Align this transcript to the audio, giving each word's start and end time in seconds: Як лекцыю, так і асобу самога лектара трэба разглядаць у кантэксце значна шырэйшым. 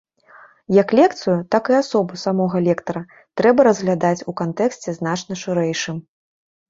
Як 0.75 0.93
лекцыю, 0.99 1.35
так 1.55 1.69
і 1.73 1.75
асобу 1.81 2.17
самога 2.23 2.57
лектара 2.69 3.03
трэба 3.43 3.67
разглядаць 3.71 4.19
у 4.33 4.39
кантэксце 4.43 4.89
значна 5.01 5.33
шырэйшым. 5.43 5.97